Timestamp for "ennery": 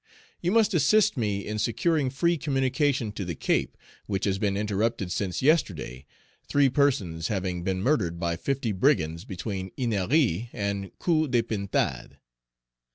9.77-10.49